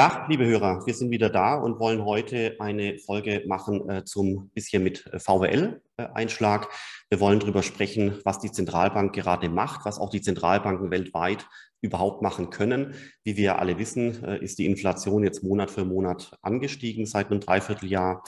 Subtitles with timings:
[0.00, 4.48] Ja, liebe Hörer, wir sind wieder da und wollen heute eine Folge machen äh, zum
[4.54, 6.64] bisschen mit äh, VWL-Einschlag.
[6.64, 6.68] Äh,
[7.10, 11.46] wir wollen darüber sprechen, was die Zentralbank gerade macht, was auch die Zentralbanken weltweit
[11.82, 12.94] überhaupt machen können.
[13.24, 17.40] Wie wir alle wissen, äh, ist die Inflation jetzt Monat für Monat angestiegen seit einem
[17.40, 18.22] Dreivierteljahr.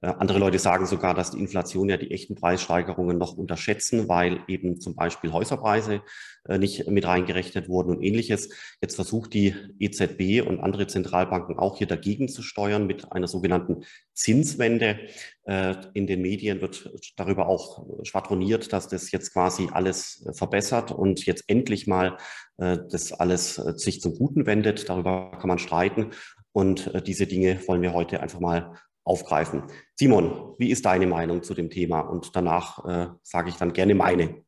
[0.00, 4.40] Äh, andere Leute sagen sogar, dass die Inflation ja die echten Preissteigerungen noch unterschätzen, weil
[4.46, 6.02] eben zum Beispiel Häuserpreise
[6.48, 8.50] äh, nicht mit reingerechnet wurden und ähnliches.
[8.80, 13.84] Jetzt versucht die EZB und andere Zentralbanken auch hier dagegen zu steuern mit einer sogenannten
[14.14, 15.00] Zinswende.
[15.44, 21.26] Äh, in den Medien wird darüber auch schwadroniert, dass das jetzt quasi alles verbessert und
[21.26, 22.16] jetzt endlich mal
[22.60, 24.88] das alles sich zum Guten wendet.
[24.88, 26.10] Darüber kann man streiten.
[26.50, 28.74] Und diese Dinge wollen wir heute einfach mal
[29.08, 29.62] aufgreifen.
[29.94, 32.00] Simon, wie ist deine Meinung zu dem Thema?
[32.00, 34.44] Und danach äh, sage ich dann gerne meine.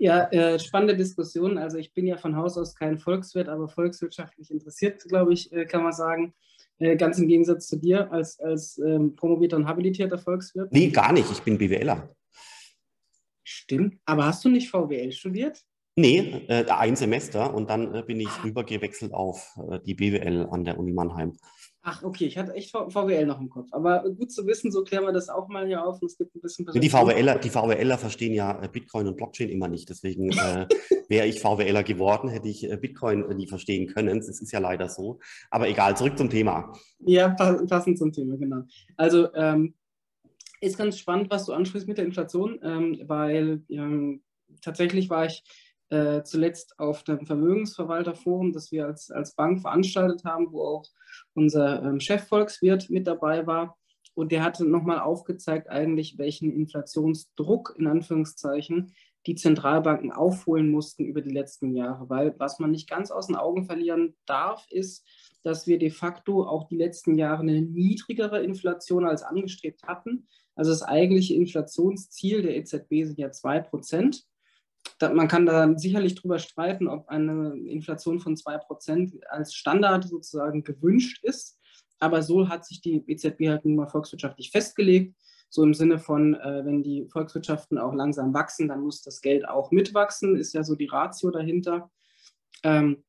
[0.00, 1.58] Ja, äh, spannende Diskussion.
[1.58, 5.66] Also ich bin ja von Haus aus kein Volkswirt, aber volkswirtschaftlich interessiert, glaube ich, äh,
[5.66, 6.34] kann man sagen.
[6.78, 10.72] Äh, ganz im Gegensatz zu dir als, als ähm, promovierter und habilitierter Volkswirt.
[10.72, 11.28] Nee, gar nicht.
[11.32, 12.08] Ich bin BWLer.
[13.50, 13.98] Stimmt.
[14.04, 15.62] Aber hast du nicht VWL studiert?
[15.96, 18.42] Nee, äh, ein Semester und dann äh, bin ich ah.
[18.44, 21.32] rübergewechselt auf äh, die BWL an der Uni Mannheim.
[21.80, 23.68] Ach, okay, ich hatte echt VWL noch im Kopf.
[23.70, 26.02] Aber gut zu wissen, so klären wir das auch mal hier auf.
[26.02, 29.48] Und es gibt ein bisschen die VWLer, die VWLer verstehen ja äh, Bitcoin und Blockchain
[29.48, 29.88] immer nicht.
[29.88, 30.66] Deswegen äh,
[31.08, 34.18] wäre ich VWLer geworden, hätte ich äh, Bitcoin nie verstehen können.
[34.18, 35.20] Das ist ja leider so.
[35.50, 36.70] Aber egal, zurück zum Thema.
[37.00, 38.64] Ja, passend zum Thema, genau.
[38.98, 39.74] Also ähm,
[40.60, 44.22] ist ganz spannend, was du ansprichst mit der Inflation, ähm, weil ähm,
[44.60, 45.42] tatsächlich war ich
[45.90, 50.84] äh, zuletzt auf dem Vermögensverwalterforum, das wir als, als Bank veranstaltet haben, wo auch
[51.34, 53.78] unser ähm, Chefvolkswirt mit dabei war.
[54.14, 58.92] Und der hatte nochmal aufgezeigt, eigentlich, welchen Inflationsdruck in Anführungszeichen
[59.26, 62.08] die Zentralbanken aufholen mussten über die letzten Jahre.
[62.10, 65.06] Weil was man nicht ganz aus den Augen verlieren darf, ist,
[65.42, 70.26] dass wir de facto auch die letzten Jahre eine niedrigere Inflation als angestrebt hatten.
[70.54, 74.24] Also das eigentliche Inflationsziel der EZB sind ja 2%.
[75.00, 81.22] Man kann da sicherlich drüber streiten, ob eine Inflation von 2% als Standard sozusagen gewünscht
[81.22, 81.58] ist.
[82.00, 85.14] Aber so hat sich die EZB halt nun mal volkswirtschaftlich festgelegt.
[85.50, 89.48] So im Sinne von, äh, wenn die Volkswirtschaften auch langsam wachsen, dann muss das Geld
[89.48, 91.90] auch mitwachsen, ist ja so die Ratio dahinter.
[92.62, 93.04] Ähm,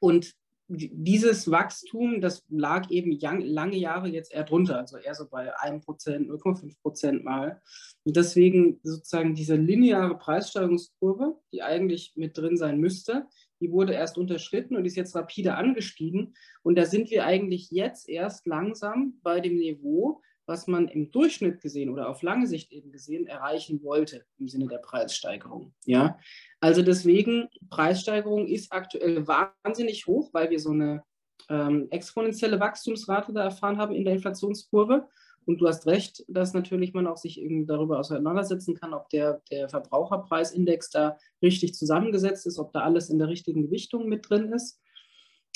[0.00, 0.34] und
[0.72, 5.82] dieses Wachstum, das lag eben lange Jahre jetzt eher drunter, also eher so bei 1%,
[5.84, 7.60] 0,5% mal.
[8.04, 13.26] Und deswegen sozusagen diese lineare Preissteigerungskurve, die eigentlich mit drin sein müsste,
[13.60, 16.34] die wurde erst unterschritten und ist jetzt rapide angestiegen.
[16.62, 21.60] Und da sind wir eigentlich jetzt erst langsam bei dem Niveau, was man im Durchschnitt
[21.60, 25.72] gesehen oder auf lange Sicht eben gesehen erreichen wollte im Sinne der Preissteigerung.
[25.84, 26.18] Ja,
[26.60, 31.04] also deswegen Preissteigerung ist aktuell wahnsinnig hoch, weil wir so eine
[31.48, 35.08] ähm, exponentielle Wachstumsrate da erfahren haben in der Inflationskurve.
[35.46, 39.40] Und du hast recht, dass natürlich man auch sich irgendwie darüber auseinandersetzen kann, ob der,
[39.50, 44.52] der Verbraucherpreisindex da richtig zusammengesetzt ist, ob da alles in der richtigen Gewichtung mit drin
[44.52, 44.80] ist.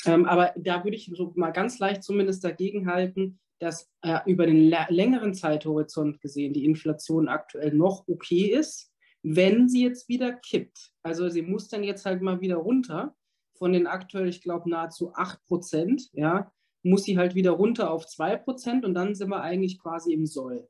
[0.05, 4.45] Ähm, aber da würde ich so mal ganz leicht zumindest dagegen halten, dass äh, über
[4.45, 8.93] den längeren Zeithorizont gesehen die Inflation aktuell noch okay ist,
[9.23, 10.91] wenn sie jetzt wieder kippt.
[11.01, 13.15] Also sie muss dann jetzt halt mal wieder runter
[13.57, 16.51] von den aktuell, ich glaube, nahezu 8 Prozent, ja,
[16.83, 20.27] muss sie halt wieder runter auf 2 Prozent und dann sind wir eigentlich quasi im
[20.27, 20.69] Soll.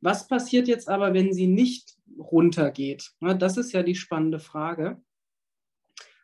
[0.00, 3.10] Was passiert jetzt aber, wenn sie nicht runtergeht?
[3.22, 5.02] Ja, das ist ja die spannende Frage.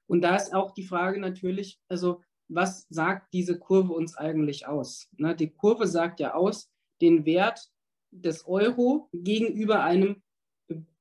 [0.07, 5.09] Und da ist auch die Frage natürlich, also was sagt diese Kurve uns eigentlich aus?
[5.17, 7.71] Na, die Kurve sagt ja aus den Wert
[8.11, 10.23] des Euro gegenüber einem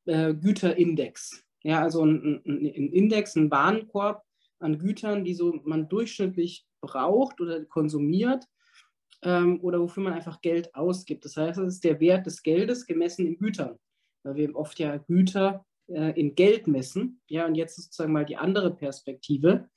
[0.06, 1.44] äh, Güterindex.
[1.64, 4.24] Ja, also ein, ein, Index, ein Warenkorb
[4.60, 8.46] an Gütern, die so man durchschnittlich braucht oder konsumiert
[9.24, 11.26] ähm, oder wofür man einfach Geld ausgibt.
[11.26, 13.78] Das heißt, es ist der Wert des Geldes gemessen in Gütern,
[14.24, 17.22] weil wir oft ja Güter äh, in Geld messen.
[17.28, 19.70] Ja, und jetzt ist sozusagen mal die andere Perspektive.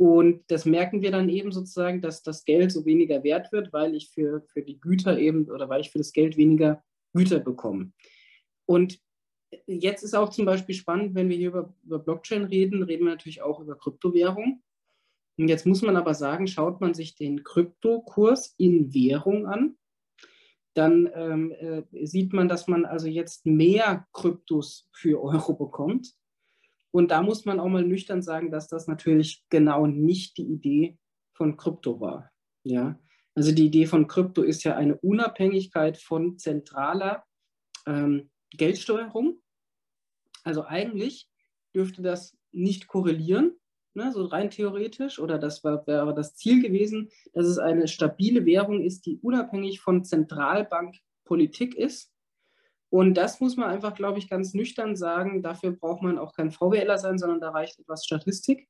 [0.00, 3.94] Und das merken wir dann eben sozusagen, dass das Geld so weniger wert wird, weil
[3.94, 6.82] ich für, für die Güter eben oder weil ich für das Geld weniger
[7.12, 7.92] Güter bekomme.
[8.64, 8.98] Und
[9.66, 13.10] jetzt ist auch zum Beispiel spannend, wenn wir hier über, über Blockchain reden, reden wir
[13.10, 14.62] natürlich auch über Kryptowährung.
[15.36, 19.76] Und jetzt muss man aber sagen, schaut man sich den Kryptokurs in Währung an,
[20.72, 26.14] dann ähm, äh, sieht man, dass man also jetzt mehr Kryptos für Euro bekommt.
[26.92, 30.98] Und da muss man auch mal nüchtern sagen, dass das natürlich genau nicht die Idee
[31.32, 32.30] von Krypto war.
[32.64, 32.98] Ja?
[33.34, 37.24] Also die Idee von Krypto ist ja eine Unabhängigkeit von zentraler
[37.86, 39.40] ähm, Geldsteuerung.
[40.42, 41.28] Also eigentlich
[41.74, 43.56] dürfte das nicht korrelieren,
[43.94, 48.44] ne, so rein theoretisch, oder das war, wäre das Ziel gewesen, dass es eine stabile
[48.44, 52.12] Währung ist, die unabhängig von Zentralbankpolitik ist.
[52.90, 55.42] Und das muss man einfach, glaube ich, ganz nüchtern sagen.
[55.42, 58.68] Dafür braucht man auch kein VWLer sein, sondern da reicht etwas Statistik.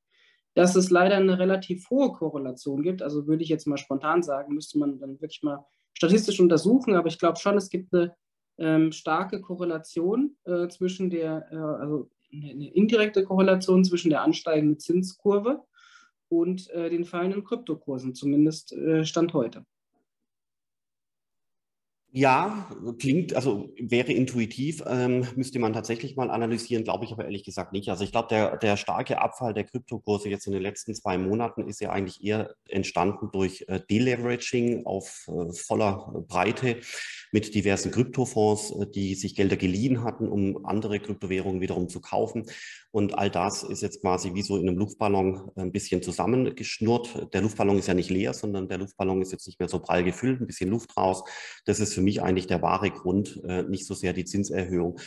[0.55, 4.55] Dass es leider eine relativ hohe Korrelation gibt, also würde ich jetzt mal spontan sagen,
[4.55, 5.65] müsste man dann wirklich mal
[5.95, 8.17] statistisch untersuchen, aber ich glaube schon, es gibt eine
[8.59, 15.63] ähm, starke Korrelation äh, zwischen der, äh, also eine indirekte Korrelation zwischen der ansteigenden Zinskurve
[16.29, 19.65] und äh, den fallenden Kryptokursen, zumindest äh, Stand heute.
[22.13, 22.69] Ja,
[22.99, 27.73] klingt, also wäre intuitiv, ähm, müsste man tatsächlich mal analysieren, glaube ich aber ehrlich gesagt
[27.73, 27.89] nicht.
[27.89, 31.69] Also ich glaube, der, der starke Abfall der Kryptokurse jetzt in den letzten zwei Monaten
[31.69, 36.81] ist ja eigentlich eher entstanden durch äh, Deleveraging auf äh, voller Breite
[37.31, 42.47] mit diversen Kryptofonds, äh, die sich Gelder geliehen hatten, um andere Kryptowährungen wiederum zu kaufen.
[42.93, 47.33] Und all das ist jetzt quasi wie so in einem Luftballon ein bisschen zusammengeschnurrt.
[47.33, 50.03] Der Luftballon ist ja nicht leer, sondern der Luftballon ist jetzt nicht mehr so prall
[50.03, 51.23] gefüllt, ein bisschen Luft raus.
[51.67, 54.99] Das ist für mich eigentlich der wahre Grund, äh, nicht so sehr die Zinserhöhung.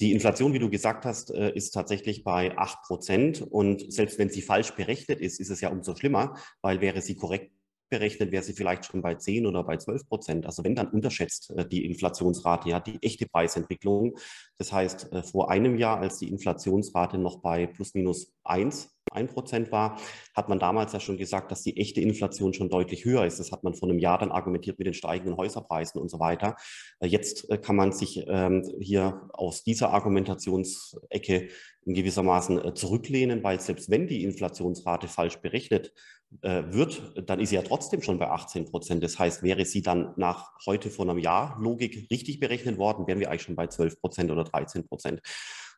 [0.00, 3.42] Die Inflation, wie du gesagt hast, äh, ist tatsächlich bei 8 Prozent.
[3.42, 7.16] Und selbst wenn sie falsch berechnet ist, ist es ja umso schlimmer, weil wäre sie
[7.16, 7.52] korrekt
[7.92, 10.46] berechnet, wäre sie vielleicht schon bei 10 oder bei 12 Prozent.
[10.46, 14.16] Also wenn dann unterschätzt äh, die Inflationsrate ja die echte Preisentwicklung.
[14.56, 19.34] Das heißt, äh, vor einem Jahr, als die Inflationsrate noch bei plus minus 1 1
[19.34, 20.00] Prozent war,
[20.34, 23.40] hat man damals ja schon gesagt, dass die echte Inflation schon deutlich höher ist.
[23.40, 26.56] Das hat man vor einem Jahr dann argumentiert mit den steigenden Häuserpreisen und so weiter.
[27.00, 31.48] Äh, jetzt kann man sich ähm, hier aus dieser Argumentationsecke
[31.84, 35.92] in gewissermaßen zurücklehnen, weil selbst wenn die Inflationsrate falsch berechnet
[36.40, 39.04] äh, wird, dann ist sie ja trotzdem schon bei 18 Prozent.
[39.04, 43.20] Das heißt, wäre sie dann nach heute vor einem Jahr Logik richtig berechnet worden, wären
[43.20, 45.20] wir eigentlich schon bei 12 Prozent oder 13 Prozent.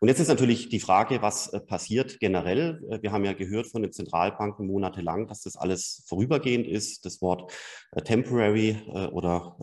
[0.00, 2.82] Und jetzt ist natürlich die Frage, was äh, passiert generell.
[2.90, 7.04] Äh, wir haben ja gehört von den Zentralbanken monatelang, dass das alles vorübergehend ist.
[7.04, 7.52] Das Wort
[8.04, 8.76] temporary
[9.12, 9.56] oder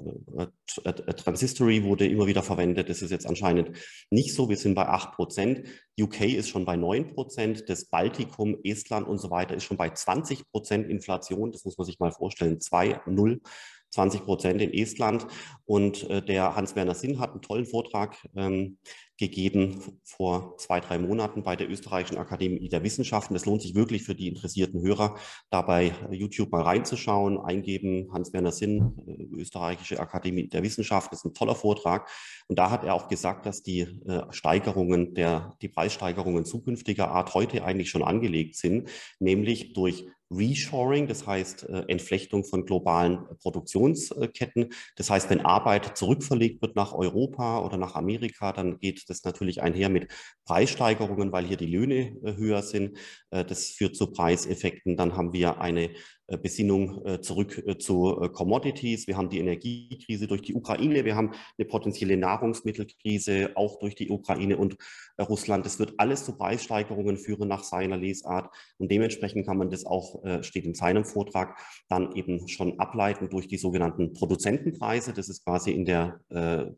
[1.17, 2.89] transitory wurde immer wieder verwendet.
[2.89, 3.77] Das ist jetzt anscheinend
[4.09, 4.49] nicht so.
[4.49, 5.67] Wir sind bei 8 Prozent.
[5.99, 7.69] UK ist schon bei 9 Prozent.
[7.69, 11.51] Das Baltikum, Estland und so weiter ist schon bei 20 Prozent Inflation.
[11.51, 12.60] Das muss man sich mal vorstellen.
[12.60, 13.42] 2, 0.
[13.92, 15.28] 20 Prozent in Estland.
[15.66, 18.78] Und äh, der Hans-Werner Sinn hat einen tollen Vortrag ähm,
[19.18, 23.36] gegeben vor zwei, drei Monaten bei der Österreichischen Akademie der Wissenschaften.
[23.36, 25.16] Es lohnt sich wirklich für die interessierten Hörer,
[25.51, 31.25] da bei YouTube mal reinzuschauen, eingeben, Hans-Werner Sinn, äh, Österreichische Akademie der Wissenschaften, das ist
[31.25, 32.10] ein toller Vortrag.
[32.48, 37.33] Und da hat er auch gesagt, dass die äh, Steigerungen der, die Preissteigerungen zukünftiger Art
[37.33, 38.89] heute eigentlich schon angelegt sind,
[39.19, 44.69] nämlich durch Reshoring, das heißt äh, Entflechtung von globalen Produktionsketten.
[44.95, 49.62] Das heißt, wenn Arbeit zurückverlegt wird nach Europa oder nach Amerika, dann geht das natürlich
[49.62, 50.07] einher mit
[50.45, 52.98] Preissteigerungen, weil hier die Löhne äh, höher sind.
[53.30, 54.95] Äh, das führt zu Preiseffekten.
[54.95, 55.92] Dann haben wir eine äh,
[56.38, 59.07] Besinnung äh, zurück äh, zu Commodities.
[59.07, 61.06] Wir haben die Energiekrise durch die Ukraine.
[61.06, 64.78] Wir haben eine potenzielle Nahrungsmittelkrise auch durch die Ukraine und
[65.19, 65.66] Russland.
[65.66, 68.54] Das wird alles zu Preissteigerungen führen nach seiner Lesart.
[68.78, 71.57] Und dementsprechend kann man das auch, steht in seinem Vortrag,
[71.89, 75.13] dann eben schon ableiten durch die sogenannten Produzentenpreise.
[75.13, 76.19] Das ist quasi in der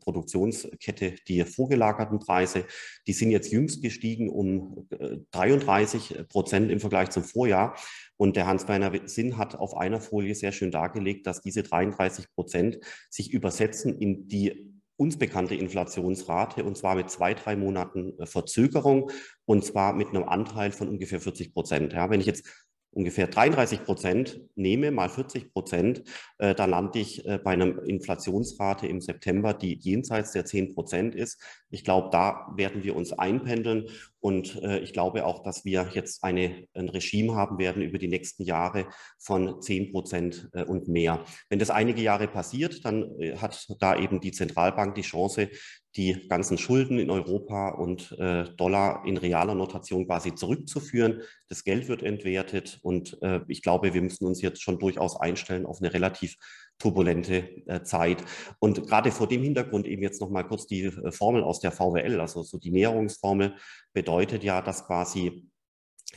[0.00, 2.64] Produktionskette die vorgelagerten Preise.
[3.06, 4.88] Die sind jetzt jüngst gestiegen um
[5.30, 7.74] 33 Prozent im Vergleich zum Vorjahr.
[8.16, 12.78] Und der Hans-Werner Sinn hat auf einer Folie sehr schön dargelegt, dass diese 33 Prozent
[13.10, 19.10] sich übersetzen in die uns bekannte Inflationsrate und zwar mit zwei, drei Monaten äh, Verzögerung
[19.44, 21.92] und zwar mit einem Anteil von ungefähr 40 Prozent.
[21.92, 22.46] Ja, wenn ich jetzt
[22.94, 26.04] ungefähr 33 Prozent nehme, mal 40 Prozent,
[26.38, 31.14] äh, dann lande ich äh, bei einer Inflationsrate im September, die jenseits der 10 Prozent
[31.14, 31.40] ist.
[31.70, 33.88] Ich glaube, da werden wir uns einpendeln
[34.24, 38.08] und äh, ich glaube auch, dass wir jetzt eine, ein Regime haben werden über die
[38.08, 38.86] nächsten Jahre
[39.18, 41.26] von 10 Prozent äh, und mehr.
[41.50, 45.50] Wenn das einige Jahre passiert, dann äh, hat da eben die Zentralbank die Chance,
[45.94, 48.16] die ganzen Schulden in Europa und
[48.56, 51.22] Dollar in realer Notation quasi zurückzuführen.
[51.48, 53.16] Das Geld wird entwertet und
[53.46, 56.34] ich glaube, wir müssen uns jetzt schon durchaus einstellen auf eine relativ
[56.78, 58.24] turbulente äh, Zeit.
[58.58, 62.20] Und gerade vor dem Hintergrund eben jetzt nochmal kurz die äh, Formel aus der VWL,
[62.20, 63.54] also so die Näherungsformel
[63.92, 65.48] bedeutet ja, dass quasi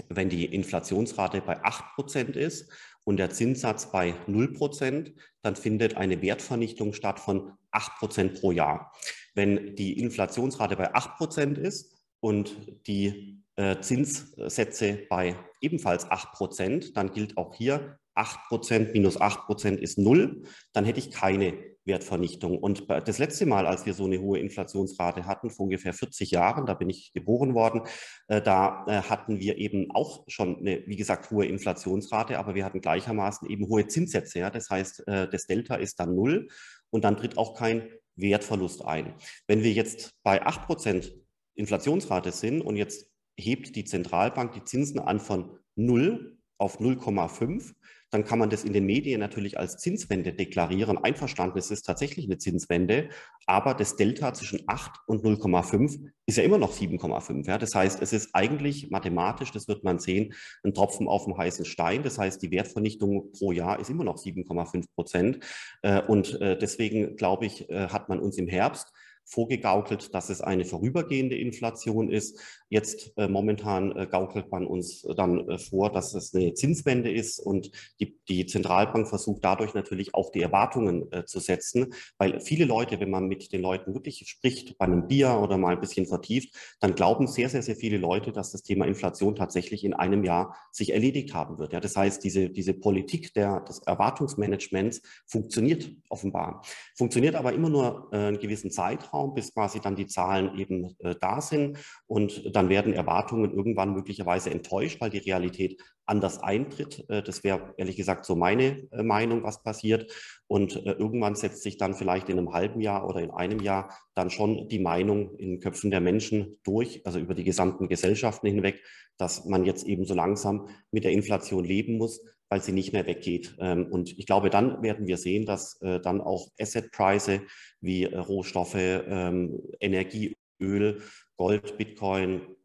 [0.10, 2.72] wenn die Inflationsrate bei 8% ist
[3.04, 8.94] und der Zinssatz bei 0%, dann findet eine Wertvernichtung statt von 8% pro Jahr.
[9.34, 12.56] Wenn die Inflationsrate bei 8% ist und
[12.88, 20.44] die äh, Zinssätze bei ebenfalls 8%, dann gilt auch hier 8%, minus 8% ist null,
[20.74, 21.54] dann hätte ich keine
[21.88, 22.60] Wertvernichtung.
[22.60, 26.66] Und das letzte Mal, als wir so eine hohe Inflationsrate hatten, vor ungefähr 40 Jahren,
[26.66, 27.82] da bin ich geboren worden,
[28.28, 32.66] äh, da äh, hatten wir eben auch schon eine, wie gesagt, hohe Inflationsrate, aber wir
[32.66, 34.50] hatten gleichermaßen eben hohe Zinssätze.
[34.52, 36.50] Das heißt, äh, das Delta ist dann null
[36.90, 39.16] und dann tritt auch kein Wertverlust ein.
[39.48, 41.12] Wenn wir jetzt bei 8%
[41.56, 43.10] Inflationsrate sind und jetzt
[43.40, 47.74] hebt die Zentralbank die Zinsen an von 0 auf 0,5,
[48.10, 50.98] dann kann man das in den Medien natürlich als Zinswende deklarieren.
[50.98, 53.10] Einverstanden, es ist tatsächlich eine Zinswende,
[53.46, 57.48] aber das Delta zwischen 8 und 0,5 ist ja immer noch 7,5.
[57.48, 57.58] Ja?
[57.58, 60.34] Das heißt, es ist eigentlich mathematisch, das wird man sehen,
[60.64, 62.04] ein Tropfen auf dem heißen Stein.
[62.04, 65.40] Das heißt, die Wertvernichtung pro Jahr ist immer noch 7,5 Prozent.
[65.82, 68.94] Äh, und äh, deswegen, glaube ich, äh, hat man uns im Herbst
[69.28, 72.40] vorgegaukelt, dass es eine vorübergehende Inflation ist.
[72.70, 77.40] Jetzt äh, momentan äh, gaukelt man uns dann äh, vor, dass es eine Zinswende ist
[77.40, 82.64] und die, die Zentralbank versucht dadurch natürlich auch die Erwartungen äh, zu setzen, weil viele
[82.64, 86.06] Leute, wenn man mit den Leuten wirklich spricht, bei einem Bier oder mal ein bisschen
[86.06, 90.24] vertieft, dann glauben sehr, sehr, sehr viele Leute, dass das Thema Inflation tatsächlich in einem
[90.24, 91.74] Jahr sich erledigt haben wird.
[91.74, 96.64] Ja, das heißt, diese, diese Politik der, des Erwartungsmanagements funktioniert offenbar,
[96.96, 100.96] funktioniert aber immer nur äh, einen gewissen Zeitraum Zeitraum, bis quasi dann die Zahlen eben
[101.00, 101.78] äh, da sind.
[102.08, 107.06] Und dann werden Erwartungen irgendwann möglicherweise enttäuscht, weil die Realität anders eintritt.
[107.10, 110.12] Äh, das wäre ehrlich gesagt so meine äh, Meinung, was passiert.
[110.48, 113.98] Und äh, irgendwann setzt sich dann vielleicht in einem halben Jahr oder in einem Jahr
[114.14, 118.48] dann schon die Meinung in den Köpfen der Menschen durch, also über die gesamten Gesellschaften
[118.48, 118.84] hinweg,
[119.18, 123.06] dass man jetzt eben so langsam mit der Inflation leben muss, weil sie nicht mehr
[123.06, 123.56] weggeht.
[123.60, 127.42] Ähm, und ich glaube, dann werden wir sehen, dass dann auch Assetpreise
[127.82, 131.02] wie Rohstoffe, ähm, Energie, Öl,
[131.38, 132.57] Gold, Bitcoin, äh,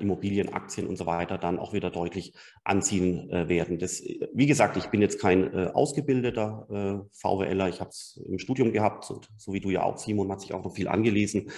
[0.00, 2.32] Immobilien, Aktien und so weiter dann auch wieder deutlich
[2.64, 3.78] anziehen äh, werden.
[3.78, 4.02] Das,
[4.32, 8.72] wie gesagt, ich bin jetzt kein äh, ausgebildeter äh, VWLer, ich habe es im Studium
[8.72, 11.50] gehabt, und, so wie du ja auch, Simon, hat sich auch noch viel angelesen.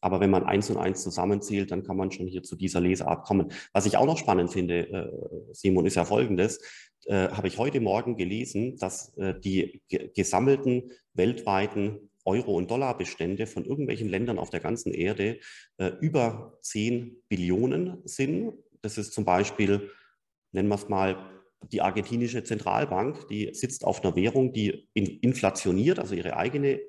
[0.00, 3.24] Aber wenn man eins und eins zusammenzählt, dann kann man schon hier zu dieser Lesart
[3.24, 3.52] kommen.
[3.72, 5.10] Was ich auch noch spannend finde, äh,
[5.52, 6.60] Simon, ist ja folgendes.
[7.06, 9.14] Äh, habe ich heute Morgen gelesen, dass
[9.44, 9.82] die
[10.14, 15.38] gesammelten weltweiten Euro- und Dollarbestände von irgendwelchen Ländern auf der ganzen Erde
[15.78, 18.54] äh, über 10 Billionen sind.
[18.82, 19.90] Das ist zum Beispiel,
[20.52, 21.30] nennen wir es mal,
[21.72, 26.80] die argentinische Zentralbank, die sitzt auf einer Währung, die inflationiert, also ihre eigene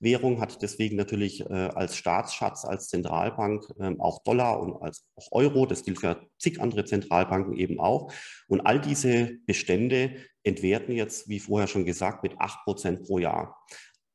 [0.00, 5.28] Währung, hat deswegen natürlich äh, als Staatsschatz, als Zentralbank äh, auch Dollar und als auch
[5.32, 5.66] Euro.
[5.66, 8.12] Das gilt für zig andere Zentralbanken eben auch.
[8.48, 13.56] Und all diese Bestände entwerten jetzt, wie vorher schon gesagt, mit 8 Prozent pro Jahr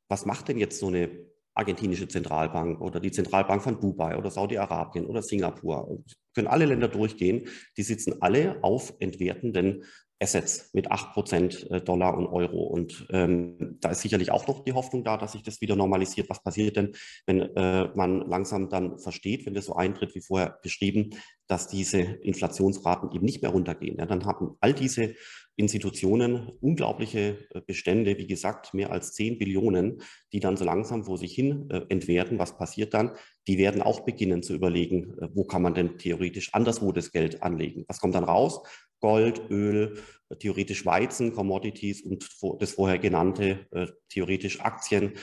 [0.09, 1.09] was macht denn jetzt so eine
[1.53, 6.03] argentinische Zentralbank oder die Zentralbank von Dubai oder Saudi-Arabien oder Singapur?
[6.35, 7.49] können alle Länder durchgehen.
[7.75, 9.83] Die sitzen alle auf entwertenden
[10.21, 12.63] Assets mit 8% äh, Dollar und Euro.
[12.63, 16.29] Und ähm, da ist sicherlich auch noch die Hoffnung da, dass sich das wieder normalisiert.
[16.29, 16.93] Was passiert denn,
[17.25, 21.11] wenn äh, man langsam dann versteht, wenn das so eintritt, wie vorher beschrieben,
[21.47, 23.97] dass diese Inflationsraten eben nicht mehr runtergehen?
[23.97, 25.15] Ja, dann haben all diese
[25.59, 30.01] Institutionen unglaubliche äh, Bestände, wie gesagt, mehr als 10 Billionen,
[30.31, 32.39] die dann so langsam vor sich hin äh, entwerten.
[32.39, 33.11] Was passiert dann?
[33.45, 37.43] Die werden auch beginnen zu überlegen, äh, wo kann man denn theoretisch anderswo das Geld
[37.43, 37.83] anlegen?
[37.89, 38.61] Was kommt dann raus?
[39.01, 39.97] Gold, Öl,
[40.39, 42.27] theoretisch Weizen, Commodities und
[42.59, 43.65] das vorher genannte,
[44.09, 45.13] theoretisch Aktien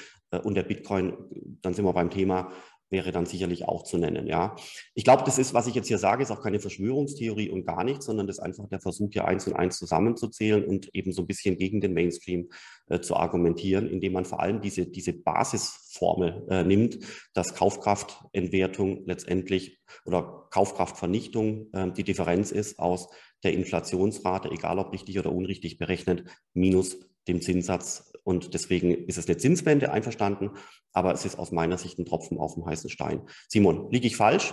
[0.45, 1.13] und der Bitcoin.
[1.61, 2.55] Dann sind wir beim Thema
[2.91, 4.27] wäre dann sicherlich auch zu nennen.
[4.27, 4.57] Ja,
[4.95, 7.85] ich glaube, das ist, was ich jetzt hier sage, ist auch keine Verschwörungstheorie und gar
[7.85, 11.23] nichts, sondern das ist einfach der Versuch, hier eins und eins zusammenzuzählen und eben so
[11.23, 12.49] ein bisschen gegen den Mainstream
[12.89, 16.99] äh, zu argumentieren, indem man vor allem diese, diese Basisformel äh, nimmt,
[17.35, 23.09] dass Kaufkraftentwertung letztendlich oder Kaufkraftvernichtung äh, die Differenz ist aus
[23.43, 26.25] der Inflationsrate, egal ob richtig oder unrichtig berechnet,
[26.55, 28.13] minus dem Zinssatz.
[28.27, 30.51] Und deswegen ist es eine Zinswende einverstanden,
[30.93, 33.23] aber es ist aus meiner Sicht ein Tropfen auf dem heißen Stein.
[33.47, 34.53] Simon, liege ich falsch?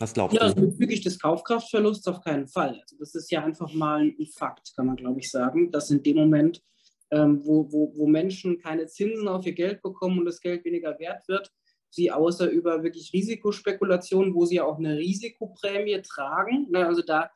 [0.00, 0.46] Was glaubst ja, du?
[0.46, 2.80] Ja, also bezüglich des Kaufkraftverlusts auf keinen Fall.
[2.80, 6.02] Also das ist ja einfach mal ein Fakt, kann man glaube ich sagen, dass in
[6.02, 6.62] dem Moment,
[7.10, 10.98] ähm, wo, wo, wo Menschen keine Zinsen auf ihr Geld bekommen und das Geld weniger
[10.98, 11.52] wert wird,
[11.90, 17.30] sie außer über wirklich Risikospekulationen, wo sie ja auch eine Risikoprämie tragen, ne, also da,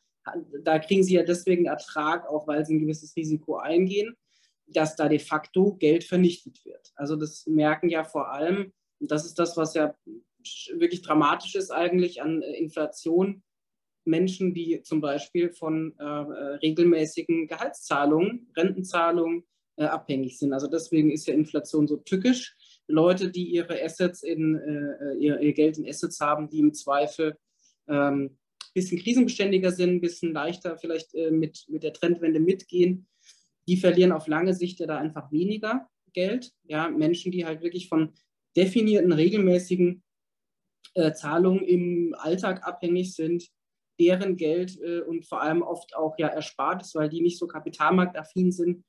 [0.64, 4.16] da kriegen sie ja deswegen Ertrag, auch weil sie ein gewisses Risiko eingehen,
[4.72, 6.92] dass da de facto Geld vernichtet wird.
[6.94, 9.94] Also das merken ja vor allem, und das ist das, was ja
[10.74, 13.42] wirklich dramatisch ist eigentlich an äh, Inflation,
[14.04, 19.44] Menschen, die zum Beispiel von äh, äh, regelmäßigen Gehaltszahlungen, Rentenzahlungen
[19.76, 20.52] äh, abhängig sind.
[20.52, 22.56] Also deswegen ist ja Inflation so tückisch.
[22.86, 27.36] Leute, die ihre Assets in, äh, ihr, ihr, Geld in Assets haben, die im Zweifel
[27.88, 28.38] ähm,
[28.74, 33.06] bisschen krisenbeständiger sind, ein bisschen leichter vielleicht äh, mit, mit der Trendwende mitgehen,
[33.70, 36.50] die verlieren auf lange Sicht ja da einfach weniger Geld.
[36.64, 38.12] Ja, Menschen, die halt wirklich von
[38.56, 40.02] definierten, regelmäßigen
[40.94, 43.48] äh, Zahlungen im Alltag abhängig sind,
[44.00, 47.46] deren Geld äh, und vor allem oft auch ja erspart ist, weil die nicht so
[47.46, 48.82] kapitalmarktaffin sind,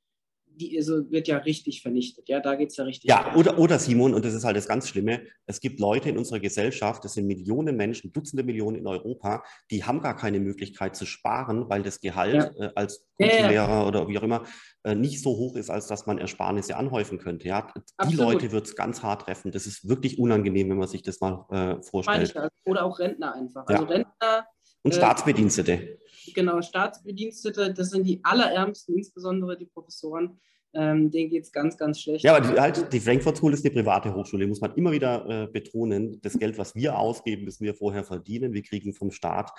[0.47, 2.27] die also wird ja richtig vernichtet.
[2.27, 3.09] Ja, da geht es ja richtig.
[3.09, 6.17] Ja, oder, oder Simon, und das ist halt das ganz Schlimme, es gibt Leute in
[6.17, 10.95] unserer Gesellschaft, das sind Millionen Menschen, Dutzende Millionen in Europa, die haben gar keine Möglichkeit
[10.95, 12.67] zu sparen, weil das Gehalt ja.
[12.67, 13.85] äh, als ja, ja.
[13.85, 14.43] oder wie auch immer
[14.83, 17.47] äh, nicht so hoch ist, als dass man Ersparnisse anhäufen könnte.
[17.47, 18.33] Ja, die Absolut.
[18.33, 19.51] Leute wird es ganz hart treffen.
[19.51, 22.33] Das ist wirklich unangenehm, wenn man sich das mal äh, vorstellt.
[22.65, 23.65] Oder auch Rentner einfach.
[23.67, 24.47] Also Rentner.
[24.83, 25.99] Und äh, Staatsbedienstete.
[26.33, 30.39] Genau, Staatsbedienstete, das sind die allerärmsten, insbesondere die Professoren
[30.73, 32.23] ähm, denen geht es ganz, ganz schlecht.
[32.23, 35.27] Ja, aber die, halt, die Frankfurt School ist eine private Hochschule, muss man immer wieder
[35.27, 36.19] äh, betonen.
[36.21, 38.53] Das Geld, was wir ausgeben, müssen wir vorher verdienen.
[38.53, 39.51] Wir kriegen vom Staat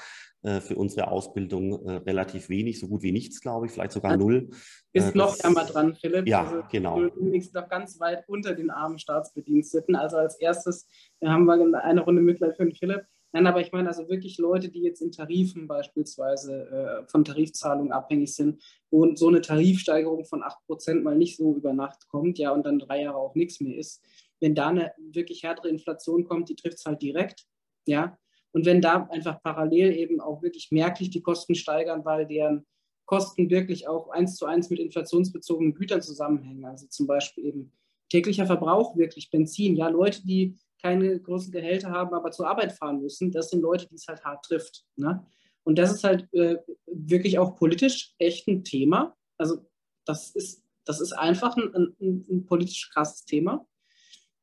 [0.43, 4.17] äh, für unsere Ausbildung äh, relativ wenig, so gut wie nichts, glaube ich, vielleicht sogar
[4.17, 4.49] null.
[4.93, 6.27] Ist äh, noch ärmer dran, Philipp.
[6.27, 7.09] Ja, also, genau.
[7.09, 9.95] Du liegst noch ganz weit unter den armen Staatsbediensteten.
[9.95, 10.89] Also als erstes
[11.23, 13.03] haben wir eine Runde Mitleid für den Philipp.
[13.33, 17.91] Nein, aber ich meine also wirklich Leute, die jetzt in Tarifen beispielsweise äh, von Tarifzahlungen
[17.91, 22.53] abhängig sind und so eine Tarifsteigerung von 8% mal nicht so über Nacht kommt, ja,
[22.53, 24.05] und dann drei Jahre auch nichts mehr ist.
[24.39, 27.47] Wenn da eine wirklich härtere Inflation kommt, die trifft es halt direkt,
[27.87, 28.19] ja.
[28.53, 32.67] Und wenn da einfach parallel eben auch wirklich merklich die Kosten steigern, weil deren
[33.07, 37.73] Kosten wirklich auch eins zu eins mit inflationsbezogenen Gütern zusammenhängen, also zum Beispiel eben
[38.11, 43.01] täglicher Verbrauch, wirklich Benzin, ja, Leute, die keine großen Gehälter haben, aber zur Arbeit fahren
[43.01, 44.85] müssen, das sind Leute, die es halt hart trifft.
[44.97, 45.25] Ne?
[45.65, 49.17] Und das ist halt äh, wirklich auch politisch echt ein Thema.
[49.39, 49.65] Also
[50.05, 53.67] das ist, das ist einfach ein, ein, ein politisch krasses Thema.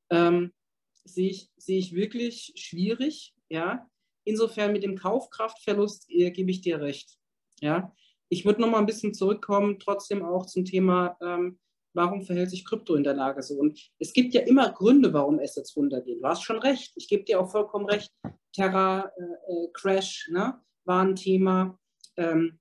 [0.10, 0.54] Ähm,
[1.04, 3.36] sehe ich, sehe ich wirklich schwierig.
[3.50, 3.90] Ja?
[4.24, 7.18] Insofern mit dem Kaufkraftverlust äh, gebe ich dir recht.
[7.60, 7.94] Ja?
[8.30, 11.60] Ich würde noch mal ein bisschen zurückkommen, trotzdem auch zum Thema ähm,
[11.94, 13.56] warum verhält sich Krypto in der Lage so?
[13.56, 16.22] Und es gibt ja immer Gründe, warum Assets runtergehen.
[16.22, 16.94] Du hast schon recht.
[16.96, 18.14] Ich gebe dir auch vollkommen recht.
[18.54, 21.80] Terra, äh, äh, Crash ne, war ein Thema.
[22.18, 22.60] Ähm,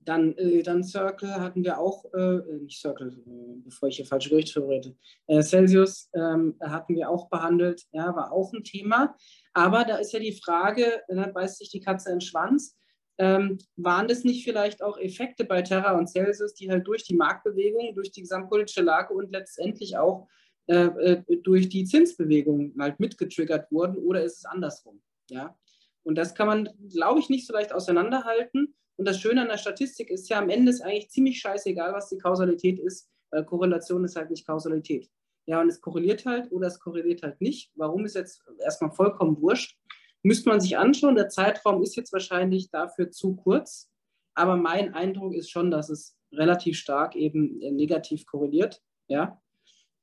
[0.00, 4.06] dann, äh, dann Circle hatten wir auch, äh, äh nicht Circle, äh, bevor ich hier
[4.06, 4.96] falsche Gerüchte verrate,
[5.42, 9.16] Celsius ähm, hatten wir auch behandelt, ja, war auch ein Thema.
[9.52, 12.76] Aber da ist ja die Frage, dann beißt sich die Katze in den Schwanz
[13.18, 17.16] ähm, waren das nicht vielleicht auch Effekte bei Terra und Celsius, die halt durch die
[17.16, 20.28] Marktbewegung, durch die gesamtpolitische Lage und letztendlich auch
[20.68, 25.00] äh, äh, durch die Zinsbewegung halt mitgetriggert wurden oder ist es andersrum?
[25.30, 25.56] Ja?
[26.02, 28.74] Und das kann man, glaube ich, nicht so leicht auseinanderhalten.
[28.96, 32.08] Und das Schöne an der Statistik ist ja, am Ende ist eigentlich ziemlich scheißegal, was
[32.08, 35.10] die Kausalität ist, weil Korrelation ist halt nicht Kausalität.
[35.46, 37.70] Ja, und es korreliert halt oder es korreliert halt nicht.
[37.76, 39.78] Warum ist jetzt erstmal vollkommen wurscht.
[40.22, 43.90] Müsste man sich anschauen, der Zeitraum ist jetzt wahrscheinlich dafür zu kurz,
[44.34, 49.40] aber mein Eindruck ist schon, dass es relativ stark eben äh, negativ korreliert, ja,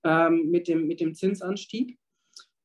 [0.03, 1.97] ähm, mit, dem, mit dem Zinsanstieg.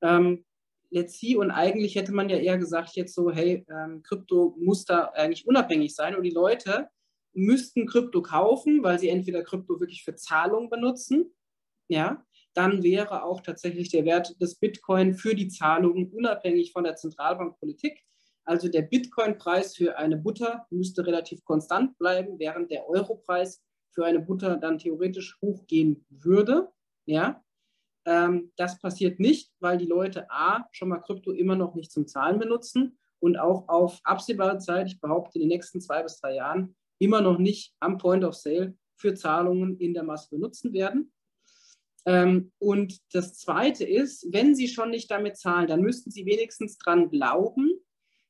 [0.02, 0.44] Ähm,
[0.90, 4.84] let's see, und eigentlich hätte man ja eher gesagt, jetzt so, hey, ähm, Krypto muss
[4.84, 6.16] da eigentlich unabhängig sein.
[6.16, 6.88] Und die Leute
[7.34, 11.34] müssten Krypto kaufen, weil sie entweder Krypto wirklich für Zahlung benutzen,
[11.88, 12.24] ja,
[12.58, 18.02] dann wäre auch tatsächlich der Wert des Bitcoin für die Zahlungen unabhängig von der Zentralbankpolitik.
[18.44, 24.18] Also der Bitcoin-Preis für eine Butter müsste relativ konstant bleiben, während der Euro-Preis für eine
[24.18, 26.68] Butter dann theoretisch hochgehen würde.
[27.06, 27.44] Ja,
[28.04, 32.08] ähm, das passiert nicht, weil die Leute A schon mal Krypto immer noch nicht zum
[32.08, 36.34] Zahlen benutzen und auch auf absehbare Zeit, ich behaupte in den nächsten zwei bis drei
[36.34, 41.12] Jahren, immer noch nicht am Point of Sale für Zahlungen in der Masse benutzen werden.
[42.06, 46.78] Ähm, und das Zweite ist, wenn Sie schon nicht damit zahlen, dann müssten Sie wenigstens
[46.78, 47.72] daran glauben,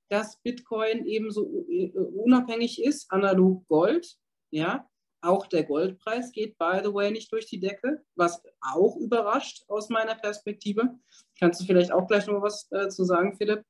[0.08, 4.16] dass Bitcoin ebenso äh, unabhängig ist, analog Gold.
[4.50, 4.88] Ja,
[5.20, 9.88] auch der Goldpreis geht, by the way, nicht durch die Decke, was auch überrascht aus
[9.88, 10.98] meiner Perspektive.
[11.38, 13.64] Kannst du vielleicht auch gleich noch was äh, zu sagen, Philipp?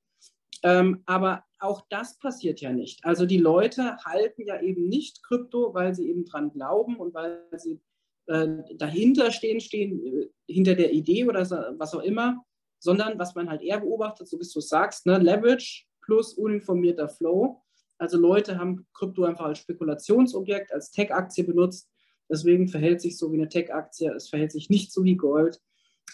[0.63, 3.05] Ähm, aber auch das passiert ja nicht.
[3.05, 7.45] Also die Leute halten ja eben nicht Krypto, weil sie eben dran glauben und weil
[7.57, 7.81] sie
[8.29, 11.41] dahinter stehen, stehen, äh, hinter der Idee oder
[11.79, 12.45] was auch immer,
[12.79, 17.63] sondern was man halt eher beobachtet, so wie du sagst, ne, Leverage plus uninformierter Flow.
[17.99, 21.91] Also Leute haben Krypto einfach als Spekulationsobjekt, als Tech-Aktie benutzt.
[22.31, 25.61] Deswegen verhält sich so wie eine Tech-Aktie, es verhält sich nicht so wie Gold.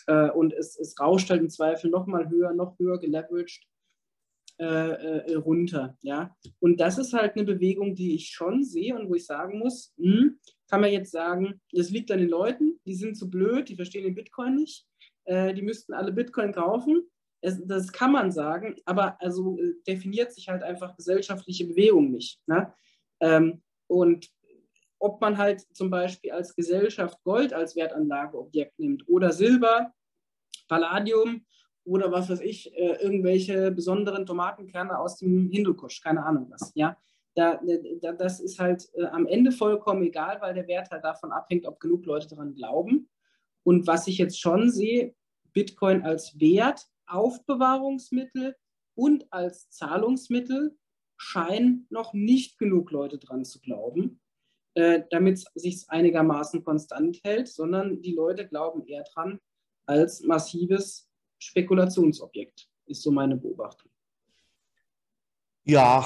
[0.07, 3.67] Äh, und es, es rauscht halt im Zweifel noch mal höher, noch höher geleveraged
[4.59, 5.97] äh, äh, runter.
[6.03, 6.35] Ja?
[6.61, 9.93] Und das ist halt eine Bewegung, die ich schon sehe und wo ich sagen muss,
[9.97, 13.69] mh, hm, kann man jetzt sagen, das liegt an den Leuten, die sind zu blöd,
[13.69, 14.87] die verstehen den Bitcoin nicht,
[15.25, 17.03] äh, die müssten alle Bitcoin kaufen.
[17.41, 22.41] es, das kann man sagen, aber also äh, definiert sich halt einfach gesellschaftliche Bewegung nicht.
[22.47, 22.73] Ne?
[23.21, 24.31] Ähm, und
[24.99, 29.93] ob man halt zum Beispiel als Gesellschaft Gold als Wertanlageobjekt nimmt oder Silber,
[30.69, 31.45] Palladium
[31.85, 36.73] oder was weiß ich, äh, irgendwelche besonderen Tomatenkerne aus dem Hindukusch, keine Ahnung was.
[36.75, 36.97] Ja,
[37.35, 37.61] da,
[38.01, 41.67] da, das ist halt äh, am Ende vollkommen egal, weil der Wert halt davon abhängt,
[41.67, 43.09] ob genug Leute daran glauben.
[43.65, 45.15] Und was ich jetzt schon sehe,
[45.53, 48.57] Bitcoin als Wert, Aufbewahrungsmittel
[48.95, 50.77] und als Zahlungsmittel
[51.17, 54.21] scheinen noch nicht genug Leute dran zu glauben,
[54.75, 59.41] äh, damit es sich einigermaßen konstant hält, sondern die Leute glauben eher dran
[59.87, 63.91] als massives Spekulationsobjekt, ist so meine Beobachtung.
[65.65, 66.05] Ja,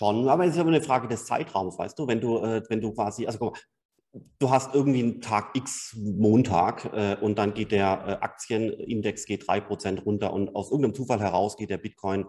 [0.00, 2.80] schon, aber es ist aber eine Frage des Zeitraums, weißt du, wenn du, äh, wenn
[2.80, 3.60] du quasi, also guck mal,
[4.38, 9.46] du hast irgendwie einen Tag X Montag äh, und dann geht der äh, Aktienindex geht
[9.46, 12.24] drei Prozent runter und aus irgendeinem Zufall heraus geht der Bitcoin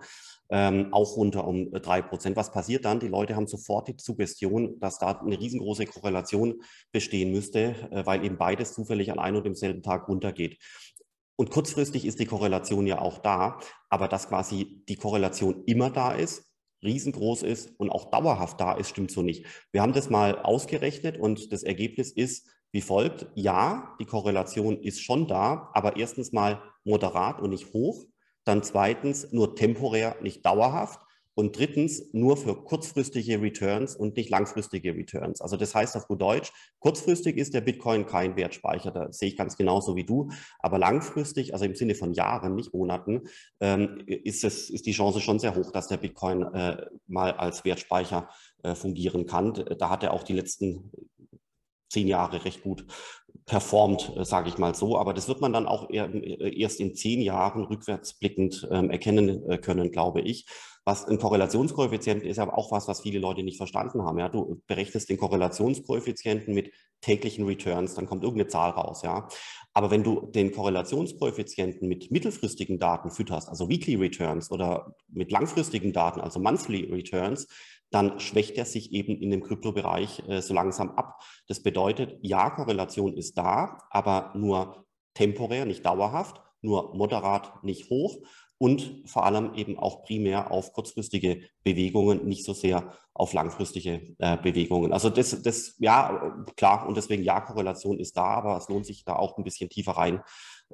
[0.49, 2.36] ähm, auch runter um äh, drei Prozent.
[2.36, 2.99] Was passiert dann?
[2.99, 8.25] Die Leute haben sofort die Suggestion, dass da eine riesengroße Korrelation bestehen müsste, äh, weil
[8.25, 10.57] eben beides zufällig an einem und demselben Tag runtergeht.
[11.38, 16.12] Und kurzfristig ist die Korrelation ja auch da, aber dass quasi die Korrelation immer da
[16.12, 16.50] ist,
[16.83, 19.45] riesengroß ist und auch dauerhaft da ist, stimmt so nicht.
[19.71, 23.27] Wir haben das mal ausgerechnet und das Ergebnis ist wie folgt.
[23.35, 28.05] Ja, die Korrelation ist schon da, aber erstens mal moderat und nicht hoch.
[28.43, 31.01] Dann zweitens nur temporär, nicht dauerhaft.
[31.41, 35.41] Und drittens nur für kurzfristige Returns und nicht langfristige Returns.
[35.41, 39.38] Also das heißt auf gut Deutsch, kurzfristig ist der Bitcoin kein Wertspeicher, da sehe ich
[39.38, 40.30] ganz genauso wie du.
[40.60, 43.21] Aber langfristig, also im Sinne von Jahren, nicht Monaten,
[43.60, 47.65] ähm, ist, es, ist die Chance schon sehr hoch, dass der Bitcoin äh, mal als
[47.65, 48.30] Wertspeicher
[48.62, 49.65] äh, fungieren kann.
[49.80, 50.91] Da hat er auch die letzten
[51.89, 52.86] zehn Jahre recht gut
[53.47, 54.95] performt, äh, sage ich mal so.
[54.95, 60.21] Aber das wird man dann auch erst in zehn Jahren rückwärtsblickend ähm, erkennen können, glaube
[60.21, 60.45] ich.
[60.83, 64.17] Was ein Korrelationskoeffizient ist aber auch was, was viele Leute nicht verstanden haben.
[64.17, 69.03] Ja, du berechnest den Korrelationskoeffizienten mit täglichen Returns, dann kommt irgendeine Zahl raus.
[69.03, 69.27] Ja,
[69.73, 75.93] aber wenn du den Korrelationskoeffizienten mit mittelfristigen Daten fütterst, also Weekly Returns oder mit langfristigen
[75.93, 77.47] Daten, also Monthly Returns,
[77.91, 81.21] dann schwächt er sich eben in dem Kryptobereich äh, so langsam ab.
[81.47, 88.17] Das bedeutet, ja, Korrelation ist da, aber nur temporär, nicht dauerhaft, nur moderat, nicht hoch
[88.62, 94.38] und vor allem eben auch primär auf kurzfristige Bewegungen, nicht so sehr auf langfristige äh,
[94.38, 94.93] Bewegungen.
[94.93, 99.04] Also das, das, ja, klar, und deswegen ja, Korrelation ist da, aber es lohnt sich
[99.04, 100.21] da auch ein bisschen tiefer rein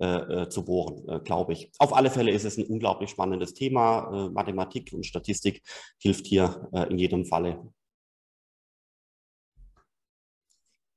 [0.02, 0.06] äh,
[0.44, 1.72] äh zu bohren, äh, glaube ich.
[1.80, 4.28] Auf alle Fälle ist es ein unglaublich spannendes Thema.
[4.28, 5.64] Äh, Mathematik und Statistik
[5.98, 7.72] hilft hier äh, in jedem Falle.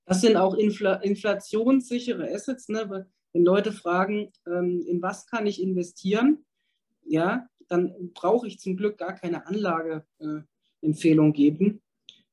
[0.07, 2.69] Das sind auch infl inflationssichere Assets.
[2.69, 3.07] Ne?
[3.33, 6.45] Wenn Leute fragen, ähm, in was kann ich investieren,
[7.03, 11.83] ja, dann brauche ich zum Glück gar keine Anlageempfehlung äh, geben,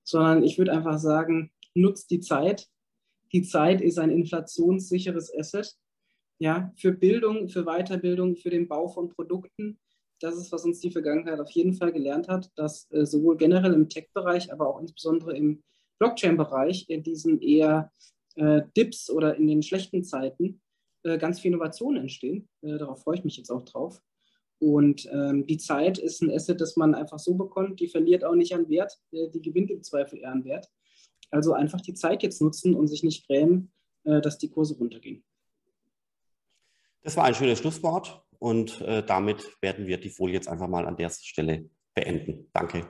[0.04, 2.68] sondern ich würde einfach sagen, nutzt die Zeit.
[3.32, 5.76] Die Zeit ist ein inflationssicheres Asset.
[6.40, 9.80] Ja, für Bildung, für Weiterbildung, für den Bau von Produkten.
[10.20, 13.74] Das ist, was uns die Vergangenheit auf jeden Fall gelernt hat, dass äh, sowohl generell
[13.74, 15.64] im Tech-Bereich, aber auch insbesondere im
[16.00, 17.92] Blockchain-Bereich in diesen eher
[18.36, 20.62] äh, Dips oder in den schlechten Zeiten
[21.04, 22.48] äh, ganz viel Innovationen entstehen.
[22.62, 24.02] Äh, darauf freue ich mich jetzt auch drauf.
[24.60, 27.80] Und ähm, die Zeit ist ein Asset, das man einfach so bekommt.
[27.80, 30.70] Die verliert auch nicht an Wert, äh, die gewinnt im Zweifel eher an Wert.
[31.30, 33.72] Also einfach die Zeit jetzt nutzen und sich nicht grämen,
[34.04, 35.24] äh, dass die Kurse runtergehen.
[37.04, 40.86] Das war ein schönes Schlusswort und äh, damit werden wir die Folie jetzt einfach mal
[40.86, 42.50] an der Stelle beenden.
[42.54, 42.88] Danke.